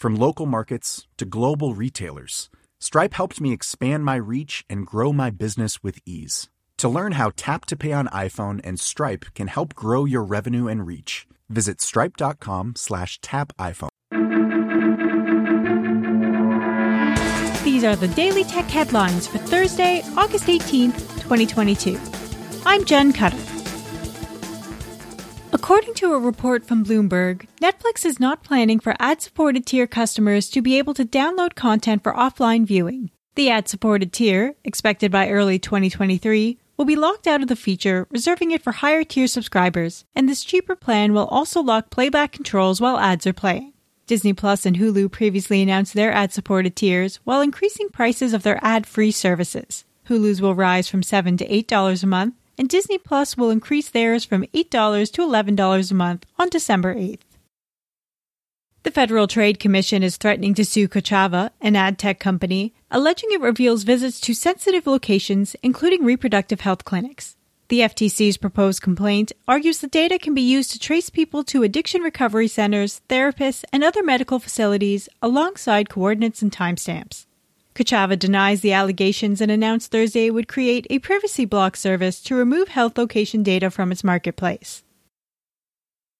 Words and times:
From 0.00 0.16
local 0.16 0.46
markets 0.46 1.06
to 1.18 1.26
global 1.26 1.74
retailers, 1.74 2.48
Stripe 2.78 3.12
helped 3.12 3.38
me 3.38 3.52
expand 3.52 4.02
my 4.02 4.14
reach 4.16 4.64
and 4.66 4.86
grow 4.86 5.12
my 5.12 5.28
business 5.28 5.82
with 5.82 5.98
ease. 6.06 6.48
To 6.78 6.88
learn 6.88 7.12
how 7.12 7.32
Tap 7.36 7.66
to 7.66 7.76
Pay 7.76 7.92
on 7.92 8.06
iPhone 8.06 8.62
and 8.64 8.80
Stripe 8.80 9.26
can 9.34 9.48
help 9.48 9.74
grow 9.74 10.06
your 10.06 10.24
revenue 10.24 10.68
and 10.68 10.86
reach, 10.86 11.26
visit 11.50 11.82
stripe.com 11.82 12.76
slash 12.76 13.20
tap 13.20 13.52
iPhone. 13.58 13.90
These 17.62 17.84
are 17.84 17.94
the 17.94 18.08
Daily 18.16 18.44
Tech 18.44 18.70
headlines 18.70 19.26
for 19.26 19.36
Thursday, 19.36 20.00
August 20.16 20.46
18th, 20.46 21.20
2022. 21.20 22.00
I'm 22.64 22.86
Jen 22.86 23.12
Cutter. 23.12 23.49
According 25.52 25.94
to 25.94 26.12
a 26.12 26.18
report 26.18 26.64
from 26.64 26.84
Bloomberg, 26.84 27.48
Netflix 27.60 28.06
is 28.06 28.20
not 28.20 28.44
planning 28.44 28.78
for 28.78 28.94
ad 29.00 29.20
supported 29.20 29.66
tier 29.66 29.88
customers 29.88 30.48
to 30.50 30.62
be 30.62 30.78
able 30.78 30.94
to 30.94 31.04
download 31.04 31.56
content 31.56 32.04
for 32.04 32.12
offline 32.12 32.64
viewing. 32.64 33.10
The 33.34 33.50
ad 33.50 33.68
supported 33.68 34.12
tier, 34.12 34.54
expected 34.62 35.10
by 35.10 35.28
early 35.28 35.58
2023, 35.58 36.56
will 36.76 36.84
be 36.84 36.94
locked 36.94 37.26
out 37.26 37.42
of 37.42 37.48
the 37.48 37.56
feature, 37.56 38.06
reserving 38.10 38.52
it 38.52 38.62
for 38.62 38.70
higher 38.70 39.02
tier 39.02 39.26
subscribers, 39.26 40.04
and 40.14 40.28
this 40.28 40.44
cheaper 40.44 40.76
plan 40.76 41.12
will 41.12 41.26
also 41.26 41.60
lock 41.60 41.90
playback 41.90 42.30
controls 42.30 42.80
while 42.80 42.98
ads 42.98 43.26
are 43.26 43.32
playing. 43.32 43.72
Disney 44.06 44.32
Plus 44.32 44.64
and 44.64 44.76
Hulu 44.76 45.10
previously 45.10 45.62
announced 45.62 45.94
their 45.94 46.12
ad 46.12 46.32
supported 46.32 46.76
tiers 46.76 47.16
while 47.24 47.40
increasing 47.40 47.88
prices 47.88 48.32
of 48.34 48.44
their 48.44 48.58
ad 48.64 48.86
free 48.86 49.10
services. 49.10 49.84
Hulu's 50.08 50.40
will 50.40 50.54
rise 50.54 50.88
from 50.88 51.02
7 51.02 51.36
to 51.36 51.46
$8 51.46 52.02
a 52.02 52.06
month, 52.06 52.34
and 52.60 52.68
Disney 52.68 52.98
Plus 52.98 53.38
will 53.38 53.48
increase 53.48 53.88
theirs 53.88 54.26
from 54.26 54.44
$8 54.52 55.12
to 55.12 55.22
$11 55.22 55.90
a 55.90 55.94
month 55.94 56.26
on 56.38 56.50
December 56.50 56.94
8th. 56.94 57.22
The 58.82 58.90
Federal 58.90 59.26
Trade 59.26 59.58
Commission 59.58 60.02
is 60.02 60.18
threatening 60.18 60.52
to 60.52 60.64
sue 60.66 60.86
Kochava, 60.86 61.52
an 61.62 61.74
ad 61.74 61.98
tech 61.98 62.20
company, 62.20 62.74
alleging 62.90 63.30
it 63.32 63.40
reveals 63.40 63.84
visits 63.84 64.20
to 64.20 64.34
sensitive 64.34 64.86
locations, 64.86 65.56
including 65.62 66.04
reproductive 66.04 66.60
health 66.60 66.84
clinics. 66.84 67.34
The 67.68 67.80
FTC's 67.80 68.36
proposed 68.36 68.82
complaint 68.82 69.32
argues 69.48 69.78
the 69.78 69.86
data 69.86 70.18
can 70.18 70.34
be 70.34 70.42
used 70.42 70.70
to 70.72 70.78
trace 70.78 71.08
people 71.08 71.42
to 71.44 71.62
addiction 71.62 72.02
recovery 72.02 72.48
centers, 72.48 73.00
therapists, 73.08 73.64
and 73.72 73.82
other 73.82 74.02
medical 74.02 74.38
facilities 74.38 75.08
alongside 75.22 75.88
coordinates 75.88 76.42
and 76.42 76.52
timestamps. 76.52 77.24
Kochava 77.80 78.18
denies 78.18 78.60
the 78.60 78.74
allegations 78.74 79.40
and 79.40 79.50
announced 79.50 79.90
Thursday 79.90 80.26
it 80.26 80.34
would 80.34 80.48
create 80.48 80.86
a 80.90 80.98
privacy 80.98 81.46
block 81.46 81.78
service 81.78 82.20
to 82.24 82.34
remove 82.34 82.68
health 82.68 82.98
location 82.98 83.42
data 83.42 83.70
from 83.70 83.90
its 83.90 84.04
marketplace. 84.04 84.82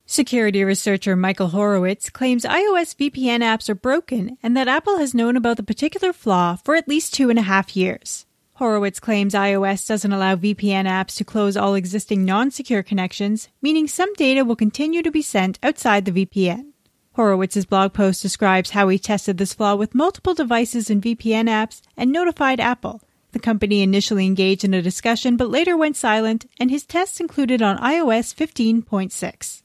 Security 0.07 0.65
researcher 0.65 1.17
Michael 1.17 1.49
Horowitz 1.49 2.09
claims 2.09 2.47
iOS 2.47 2.97
VPN 2.97 3.41
apps 3.41 3.69
are 3.69 3.75
broken 3.75 4.39
and 4.43 4.57
that 4.57 4.69
Apple 4.69 4.97
has 4.97 5.13
known 5.13 5.37
about 5.37 5.59
the 5.59 5.63
particular 5.63 6.15
flaw 6.15 6.57
for 6.57 6.77
at 6.77 6.89
least 6.89 7.13
two 7.13 7.29
and 7.29 7.39
a 7.39 7.43
half 7.43 7.77
years. 7.77 8.25
Horowitz 8.55 8.99
claims 8.99 9.35
iOS 9.35 9.87
doesn't 9.87 10.13
allow 10.15 10.37
VPN 10.37 10.87
apps 10.87 11.17
to 11.17 11.25
close 11.25 11.59
all 11.59 11.75
existing 11.75 12.25
non 12.25 12.51
secure 12.51 12.83
connections, 12.83 13.51
meaning 13.61 13.87
some 13.87 14.15
data 14.15 14.47
will 14.47 14.57
continue 14.57 15.03
to 15.03 15.11
be 15.11 15.21
sent 15.21 15.59
outside 15.63 16.07
the 16.07 16.25
VPN. 16.25 16.73
Horowitz's 17.21 17.67
blog 17.67 17.93
post 17.93 18.23
describes 18.23 18.71
how 18.71 18.89
he 18.89 18.99
tested 18.99 19.37
this 19.37 19.53
flaw 19.53 19.75
with 19.75 19.95
multiple 19.95 20.33
devices 20.33 20.89
and 20.89 21.03
VPN 21.03 21.51
apps 21.51 21.83
and 21.95 22.11
notified 22.11 22.61
Apple. 22.61 23.03
The 23.33 23.39
company 23.39 23.83
initially 23.83 24.25
engaged 24.25 24.65
in 24.65 24.73
a 24.73 24.81
discussion 24.81 25.37
but 25.37 25.51
later 25.51 25.77
went 25.77 25.99
silent, 25.99 26.47
and 26.59 26.71
his 26.71 26.87
tests 26.87 27.21
included 27.21 27.61
on 27.61 27.77
iOS 27.77 28.35
15.6. 28.35 29.63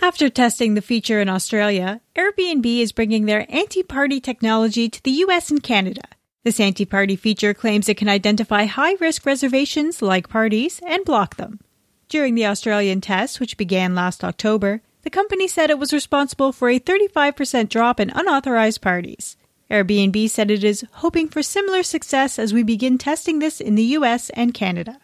After 0.00 0.30
testing 0.30 0.72
the 0.72 0.80
feature 0.80 1.20
in 1.20 1.28
Australia, 1.28 2.00
Airbnb 2.16 2.64
is 2.80 2.92
bringing 2.92 3.26
their 3.26 3.44
anti 3.50 3.82
party 3.82 4.18
technology 4.18 4.88
to 4.88 5.02
the 5.02 5.18
US 5.26 5.50
and 5.50 5.62
Canada. 5.62 6.08
This 6.44 6.58
anti 6.58 6.86
party 6.86 7.16
feature 7.16 7.52
claims 7.52 7.90
it 7.90 7.98
can 7.98 8.08
identify 8.08 8.64
high 8.64 8.94
risk 8.94 9.26
reservations 9.26 10.00
like 10.00 10.30
parties 10.30 10.80
and 10.86 11.04
block 11.04 11.36
them. 11.36 11.60
During 12.08 12.34
the 12.34 12.46
Australian 12.46 13.02
test, 13.02 13.38
which 13.38 13.58
began 13.58 13.94
last 13.94 14.24
October, 14.24 14.80
the 15.06 15.10
company 15.10 15.46
said 15.46 15.70
it 15.70 15.78
was 15.78 15.92
responsible 15.92 16.50
for 16.50 16.68
a 16.68 16.80
35% 16.80 17.68
drop 17.68 18.00
in 18.00 18.10
unauthorized 18.10 18.82
parties. 18.82 19.36
Airbnb 19.70 20.28
said 20.28 20.50
it 20.50 20.64
is 20.64 20.84
hoping 20.94 21.28
for 21.28 21.44
similar 21.44 21.84
success 21.84 22.40
as 22.40 22.52
we 22.52 22.64
begin 22.64 22.98
testing 22.98 23.38
this 23.38 23.60
in 23.60 23.76
the 23.76 23.94
US 23.98 24.30
and 24.30 24.52
Canada. 24.52 24.98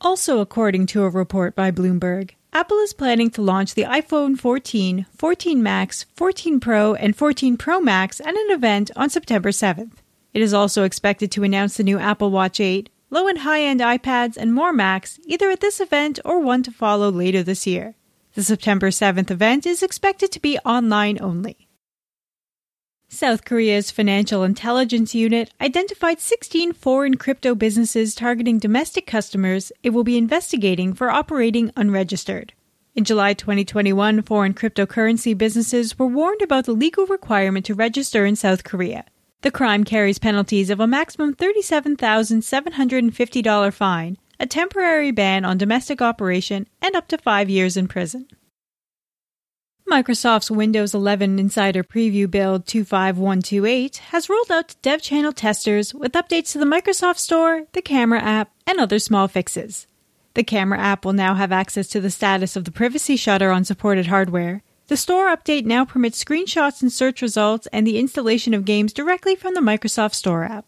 Also, 0.00 0.40
according 0.40 0.86
to 0.86 1.04
a 1.04 1.08
report 1.08 1.54
by 1.54 1.70
Bloomberg, 1.70 2.32
Apple 2.52 2.78
is 2.78 2.92
planning 2.92 3.30
to 3.30 3.42
launch 3.42 3.74
the 3.74 3.84
iPhone 3.84 4.36
14, 4.36 5.06
14 5.16 5.62
Max, 5.62 6.06
14 6.16 6.58
Pro, 6.58 6.94
and 6.94 7.14
14 7.14 7.56
Pro 7.56 7.80
Max 7.80 8.20
at 8.22 8.34
an 8.34 8.50
event 8.50 8.90
on 8.96 9.08
September 9.08 9.50
7th. 9.50 9.98
It 10.34 10.42
is 10.42 10.52
also 10.52 10.82
expected 10.82 11.30
to 11.30 11.44
announce 11.44 11.76
the 11.76 11.84
new 11.84 12.00
Apple 12.00 12.32
Watch 12.32 12.58
8, 12.58 12.90
low 13.08 13.28
and 13.28 13.38
high 13.38 13.62
end 13.62 13.78
iPads, 13.78 14.36
and 14.36 14.52
more 14.52 14.72
Macs 14.72 15.20
either 15.26 15.48
at 15.48 15.60
this 15.60 15.78
event 15.78 16.18
or 16.24 16.40
one 16.40 16.64
to 16.64 16.72
follow 16.72 17.08
later 17.08 17.44
this 17.44 17.64
year. 17.64 17.94
The 18.38 18.44
September 18.44 18.90
7th 18.90 19.30
event 19.32 19.66
is 19.66 19.82
expected 19.82 20.30
to 20.30 20.38
be 20.38 20.60
online 20.60 21.18
only. 21.20 21.66
South 23.08 23.44
Korea's 23.44 23.90
Financial 23.90 24.44
Intelligence 24.44 25.12
Unit 25.12 25.50
identified 25.60 26.20
16 26.20 26.72
foreign 26.74 27.16
crypto 27.16 27.56
businesses 27.56 28.14
targeting 28.14 28.60
domestic 28.60 29.08
customers 29.08 29.72
it 29.82 29.90
will 29.90 30.04
be 30.04 30.16
investigating 30.16 30.94
for 30.94 31.10
operating 31.10 31.72
unregistered. 31.76 32.52
In 32.94 33.02
July 33.02 33.34
2021, 33.34 34.22
foreign 34.22 34.54
cryptocurrency 34.54 35.36
businesses 35.36 35.98
were 35.98 36.06
warned 36.06 36.40
about 36.40 36.66
the 36.66 36.74
legal 36.74 37.06
requirement 37.06 37.66
to 37.66 37.74
register 37.74 38.24
in 38.24 38.36
South 38.36 38.62
Korea. 38.62 39.04
The 39.40 39.50
crime 39.50 39.82
carries 39.82 40.20
penalties 40.20 40.70
of 40.70 40.78
a 40.78 40.86
maximum 40.86 41.34
$37,750 41.34 43.72
fine 43.72 44.16
a 44.40 44.46
temporary 44.46 45.10
ban 45.10 45.44
on 45.44 45.58
domestic 45.58 46.00
operation, 46.00 46.66
and 46.80 46.94
up 46.94 47.08
to 47.08 47.18
five 47.18 47.50
years 47.50 47.76
in 47.76 47.88
prison. 47.88 48.26
Microsoft's 49.90 50.50
Windows 50.50 50.94
11 50.94 51.38
Insider 51.38 51.82
Preview 51.82 52.30
build 52.30 52.66
25128 52.66 53.96
has 53.96 54.28
rolled 54.28 54.52
out 54.52 54.68
to 54.68 54.76
dev 54.82 55.00
channel 55.00 55.32
testers 55.32 55.94
with 55.94 56.12
updates 56.12 56.52
to 56.52 56.58
the 56.58 56.66
Microsoft 56.66 57.16
Store, 57.16 57.64
the 57.72 57.80
Camera 57.80 58.20
app, 58.20 58.52
and 58.66 58.78
other 58.78 58.98
small 58.98 59.28
fixes. 59.28 59.86
The 60.34 60.44
Camera 60.44 60.78
app 60.78 61.06
will 61.06 61.14
now 61.14 61.34
have 61.34 61.52
access 61.52 61.88
to 61.88 62.02
the 62.02 62.10
status 62.10 62.54
of 62.54 62.64
the 62.64 62.70
privacy 62.70 63.16
shutter 63.16 63.50
on 63.50 63.64
supported 63.64 64.06
hardware. 64.06 64.62
The 64.88 64.96
store 64.96 65.34
update 65.34 65.64
now 65.64 65.86
permits 65.86 66.22
screenshots 66.22 66.82
and 66.82 66.92
search 66.92 67.22
results 67.22 67.66
and 67.72 67.86
the 67.86 67.98
installation 67.98 68.52
of 68.52 68.66
games 68.66 68.92
directly 68.92 69.34
from 69.36 69.54
the 69.54 69.60
Microsoft 69.60 70.14
Store 70.14 70.44
app. 70.44 70.66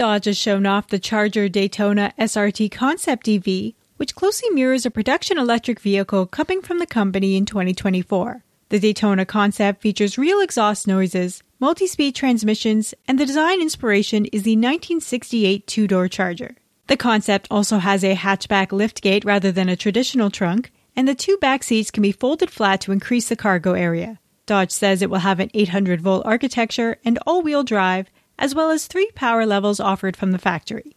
Dodge 0.00 0.24
has 0.24 0.38
shown 0.38 0.64
off 0.64 0.88
the 0.88 0.98
Charger 0.98 1.46
Daytona 1.50 2.14
SRT 2.18 2.70
Concept 2.70 3.28
EV, 3.28 3.74
which 3.98 4.14
closely 4.14 4.48
mirrors 4.48 4.86
a 4.86 4.90
production 4.90 5.36
electric 5.36 5.78
vehicle 5.78 6.24
coming 6.24 6.62
from 6.62 6.78
the 6.78 6.86
company 6.86 7.36
in 7.36 7.44
2024. 7.44 8.42
The 8.70 8.78
Daytona 8.78 9.26
concept 9.26 9.82
features 9.82 10.16
real 10.16 10.40
exhaust 10.40 10.86
noises, 10.86 11.42
multi 11.58 11.86
speed 11.86 12.14
transmissions, 12.14 12.94
and 13.06 13.18
the 13.18 13.26
design 13.26 13.60
inspiration 13.60 14.24
is 14.24 14.44
the 14.44 14.56
1968 14.56 15.66
two 15.66 15.86
door 15.86 16.08
Charger. 16.08 16.56
The 16.86 16.96
concept 16.96 17.46
also 17.50 17.76
has 17.76 18.02
a 18.02 18.16
hatchback 18.16 18.68
liftgate 18.68 19.26
rather 19.26 19.52
than 19.52 19.68
a 19.68 19.76
traditional 19.76 20.30
trunk, 20.30 20.72
and 20.96 21.06
the 21.06 21.14
two 21.14 21.36
back 21.42 21.62
seats 21.62 21.90
can 21.90 22.02
be 22.02 22.10
folded 22.10 22.50
flat 22.50 22.80
to 22.80 22.92
increase 22.92 23.28
the 23.28 23.36
cargo 23.36 23.74
area. 23.74 24.18
Dodge 24.46 24.70
says 24.70 25.02
it 25.02 25.10
will 25.10 25.18
have 25.18 25.40
an 25.40 25.50
800 25.52 26.00
volt 26.00 26.24
architecture 26.24 26.96
and 27.04 27.18
all 27.26 27.42
wheel 27.42 27.62
drive, 27.62 28.10
as 28.40 28.54
well 28.54 28.70
as 28.70 28.86
three 28.86 29.10
power 29.14 29.46
levels 29.46 29.78
offered 29.78 30.16
from 30.16 30.32
the 30.32 30.38
factory. 30.38 30.96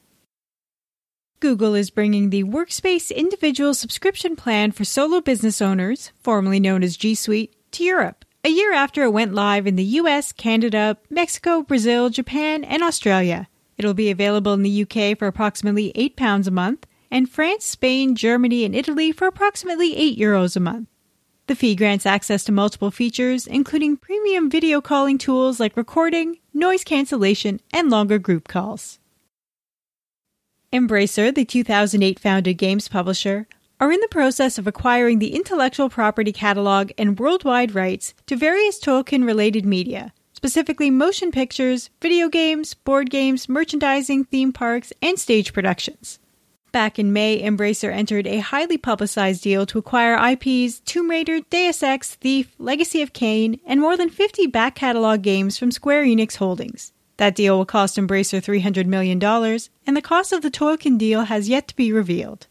Google 1.41 1.75
is 1.75 1.89
bringing 1.89 2.29
the 2.29 2.45
Workspace 2.45 3.13
Individual 3.13 3.73
Subscription 3.73 4.37
Plan 4.37 4.71
for 4.71 4.85
solo 4.85 5.19
business 5.19 5.61
owners, 5.61 6.13
formerly 6.21 6.59
known 6.59 6.81
as 6.83 6.95
G 6.95 7.13
Suite, 7.13 7.53
to 7.73 7.83
Europe, 7.83 8.23
a 8.45 8.49
year 8.49 8.71
after 8.73 9.03
it 9.03 9.11
went 9.11 9.33
live 9.33 9.67
in 9.67 9.75
the 9.75 9.83
US, 9.83 10.31
Canada, 10.31 10.97
Mexico, 11.09 11.61
Brazil, 11.61 12.09
Japan, 12.09 12.63
and 12.63 12.81
Australia. 12.81 13.49
It'll 13.77 13.93
be 13.93 14.09
available 14.09 14.53
in 14.53 14.63
the 14.63 14.83
UK 14.83 15.17
for 15.17 15.27
approximately 15.27 15.91
£8 15.93 16.47
a 16.47 16.51
month, 16.51 16.87
and 17.11 17.29
France, 17.29 17.65
Spain, 17.65 18.15
Germany, 18.15 18.63
and 18.63 18.73
Italy 18.73 19.11
for 19.11 19.27
approximately 19.27 19.97
8 19.97 20.17
euros 20.17 20.55
a 20.55 20.61
month. 20.61 20.87
The 21.45 21.55
fee 21.55 21.75
grants 21.75 22.05
access 22.05 22.45
to 22.45 22.53
multiple 22.53 22.89
features, 22.89 23.47
including 23.47 23.97
premium 23.97 24.49
video 24.49 24.79
calling 24.79 25.17
tools 25.17 25.59
like 25.59 25.75
recording, 25.75 26.37
noise 26.53 26.85
cancellation, 26.85 27.59
and 27.73 27.89
longer 27.89 28.17
group 28.17 28.47
calls. 28.47 28.99
Embracer, 30.71 31.35
the 31.35 31.43
2008 31.43 32.17
founded 32.17 32.57
games 32.57 32.87
publisher, 32.87 33.45
are 33.77 33.91
in 33.91 33.99
the 33.99 34.07
process 34.07 34.57
of 34.57 34.67
acquiring 34.67 35.19
the 35.19 35.35
intellectual 35.35 35.89
property 35.89 36.31
catalog 36.31 36.91
and 36.97 37.19
worldwide 37.19 37.75
rights 37.75 38.13
to 38.25 38.37
various 38.37 38.79
Tolkien 38.79 39.25
related 39.25 39.65
media, 39.65 40.13
specifically 40.31 40.89
motion 40.89 41.29
pictures, 41.29 41.89
video 42.01 42.29
games, 42.29 42.73
board 42.73 43.09
games, 43.09 43.49
merchandising, 43.49 44.23
theme 44.23 44.53
parks, 44.53 44.93
and 45.01 45.19
stage 45.19 45.51
productions. 45.51 46.19
Back 46.73 46.97
in 46.97 47.13
May, 47.13 47.39
Embracer 47.39 47.93
entered 47.93 48.25
a 48.25 48.39
highly 48.39 48.79
publicized 48.79 49.43
deal 49.43 49.63
to 49.67 49.77
acquire 49.77 50.15
IPs 50.15 50.79
Tomb 50.79 51.07
Raider, 51.07 51.41
Deus 51.41 51.83
Ex, 51.83 52.15
Thief, 52.15 52.55
Legacy 52.57 53.03
of 53.03 53.13
Kain, 53.13 53.59
and 53.63 53.79
more 53.79 53.95
than 53.95 54.09
50 54.09 54.47
back 54.47 54.73
catalog 54.73 55.21
games 55.21 55.55
from 55.55 55.69
Square 55.69 56.05
Enix 56.05 56.37
Holdings. 56.37 56.91
That 57.17 57.35
deal 57.35 57.59
will 57.59 57.67
cost 57.67 57.95
Embracer 57.95 58.41
$300 58.41 58.87
million, 58.87 59.23
and 59.85 59.95
the 59.95 60.01
cost 60.01 60.33
of 60.33 60.41
the 60.41 60.49
Tolkien 60.49 60.97
deal 60.97 61.25
has 61.25 61.47
yet 61.47 61.67
to 61.67 61.75
be 61.75 61.93
revealed. 61.93 62.47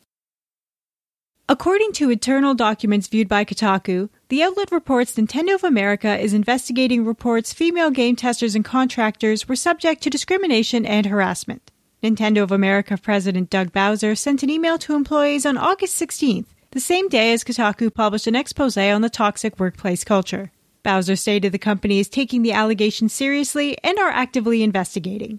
According 1.48 1.90
to 1.94 2.10
internal 2.10 2.54
documents 2.54 3.08
viewed 3.08 3.26
by 3.26 3.44
Kotaku, 3.44 4.08
the 4.28 4.44
outlet 4.44 4.70
reports 4.70 5.16
Nintendo 5.16 5.56
of 5.56 5.64
America 5.64 6.16
is 6.16 6.32
investigating 6.32 7.04
reports 7.04 7.52
female 7.52 7.90
game 7.90 8.14
testers 8.14 8.54
and 8.54 8.64
contractors 8.64 9.48
were 9.48 9.56
subject 9.56 10.00
to 10.04 10.10
discrimination 10.10 10.86
and 10.86 11.06
harassment. 11.06 11.71
Nintendo 12.02 12.42
of 12.42 12.50
America 12.50 12.98
President 12.98 13.48
Doug 13.48 13.72
Bowser 13.72 14.16
sent 14.16 14.42
an 14.42 14.50
email 14.50 14.76
to 14.76 14.96
employees 14.96 15.46
on 15.46 15.56
August 15.56 16.00
16th, 16.02 16.46
the 16.72 16.80
same 16.80 17.08
day 17.08 17.32
as 17.32 17.44
Kotaku 17.44 17.94
published 17.94 18.26
an 18.26 18.34
expose 18.34 18.76
on 18.76 19.02
the 19.02 19.08
toxic 19.08 19.60
workplace 19.60 20.02
culture. 20.02 20.50
Bowser 20.82 21.14
stated 21.14 21.52
the 21.52 21.60
company 21.60 22.00
is 22.00 22.08
taking 22.08 22.42
the 22.42 22.50
allegations 22.50 23.12
seriously 23.12 23.78
and 23.84 24.00
are 24.00 24.10
actively 24.10 24.64
investigating. 24.64 25.38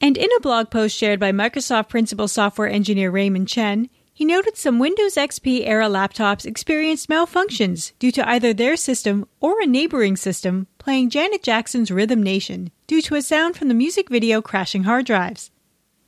And 0.00 0.16
in 0.16 0.28
a 0.36 0.40
blog 0.40 0.70
post 0.70 0.96
shared 0.96 1.18
by 1.18 1.32
Microsoft 1.32 1.88
principal 1.88 2.28
software 2.28 2.68
engineer 2.68 3.10
Raymond 3.10 3.48
Chen, 3.48 3.90
he 4.20 4.26
noted 4.26 4.54
some 4.54 4.78
Windows 4.78 5.14
XP 5.14 5.66
era 5.66 5.86
laptops 5.86 6.44
experienced 6.44 7.08
malfunctions 7.08 7.94
due 7.98 8.12
to 8.12 8.28
either 8.28 8.52
their 8.52 8.76
system 8.76 9.26
or 9.40 9.62
a 9.62 9.66
neighboring 9.66 10.14
system 10.14 10.66
playing 10.76 11.08
Janet 11.08 11.42
Jackson's 11.42 11.90
Rhythm 11.90 12.22
Nation 12.22 12.70
due 12.86 13.00
to 13.00 13.14
a 13.14 13.22
sound 13.22 13.56
from 13.56 13.68
the 13.68 13.74
music 13.74 14.10
video 14.10 14.42
crashing 14.42 14.84
hard 14.84 15.06
drives. 15.06 15.50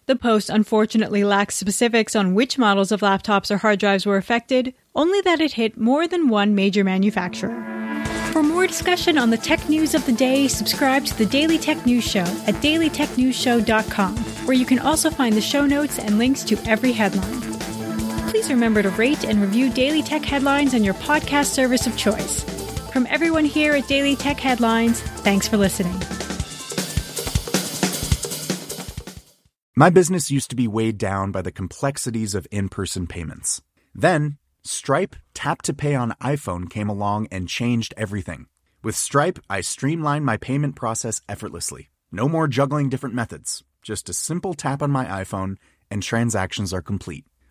The 0.05 0.15
post 0.15 0.51
unfortunately 0.51 1.25
lacks 1.25 1.55
specifics 1.55 2.15
on 2.15 2.35
which 2.35 2.59
models 2.59 2.93
of 2.93 3.01
laptops 3.01 3.51
or 3.51 3.57
hard 3.57 3.79
drives 3.79 4.05
were 4.05 4.19
affected, 4.19 4.75
only 4.95 5.23
that 5.23 5.41
it 5.41 5.55
hit 5.55 5.79
more 5.79 6.07
than 6.07 6.29
one 6.29 6.55
major 6.55 6.85
manufacturer. 6.85 7.65
For 8.31 8.43
more 8.43 8.67
discussion 8.67 9.17
on 9.17 9.31
the 9.31 9.39
tech 9.39 9.71
news 9.71 9.95
of 9.95 10.05
the 10.05 10.13
day, 10.13 10.49
subscribe 10.49 11.07
to 11.07 11.17
the 11.17 11.25
Daily 11.25 11.57
Tech 11.57 11.87
News 11.87 12.05
Show 12.05 12.21
at 12.21 12.57
dailytechnewsshow.com, 12.57 14.17
where 14.45 14.57
you 14.57 14.67
can 14.67 14.81
also 14.81 15.09
find 15.09 15.35
the 15.35 15.41
show 15.41 15.65
notes 15.65 15.99
and 15.99 16.19
links 16.19 16.45
to 16.45 16.59
every 16.67 16.93
headline 16.93 17.52
please 18.43 18.51
remember 18.51 18.83
to 18.83 18.91
rate 18.91 19.23
and 19.23 19.41
review 19.41 19.71
Daily 19.71 20.03
Tech 20.03 20.25
Headlines 20.25 20.75
on 20.75 20.83
your 20.83 20.95
podcast 20.95 21.47
service 21.47 21.87
of 21.87 21.97
choice. 21.97 22.43
From 22.91 23.07
everyone 23.09 23.45
here 23.45 23.73
at 23.75 23.87
Daily 23.87 24.17
Tech 24.17 24.41
Headlines, 24.41 25.01
thanks 25.01 25.47
for 25.47 25.57
listening. 25.57 25.95
My 29.77 29.91
business 29.91 30.29
used 30.29 30.51
to 30.51 30.57
be 30.57 30.67
weighed 30.67 30.99
down 30.99 31.31
by 31.31 31.41
the 31.41 31.53
complexities 31.53 32.35
of 32.35 32.49
in 32.51 32.69
person 32.69 33.07
payments. 33.07 33.63
Then, 33.95 34.39
Stripe 34.65 35.15
Tap 35.35 35.63
to 35.63 35.73
Pay 35.73 35.95
on 35.95 36.17
iPhone 36.21 36.69
came 36.69 36.89
along 36.89 37.29
and 37.31 37.49
changed 37.49 37.95
everything. 37.97 38.47
With 38.83 38.97
Stripe, 38.97 39.39
I 39.49 39.61
streamlined 39.61 40.27
my 40.27 40.37
payment 40.37 40.75
process 40.75 41.21
effortlessly. 41.29 41.91
No 42.11 42.29
more 42.29 42.49
juggling 42.49 42.89
different 42.89 43.15
methods, 43.15 43.63
just 43.83 44.09
a 44.09 44.13
simple 44.13 44.55
tap 44.55 44.83
on 44.83 44.91
my 44.91 45.05
iPhone, 45.05 45.59
and 45.93 46.03
transactions 46.03 46.73
are 46.73 46.83
complete. 46.83 47.25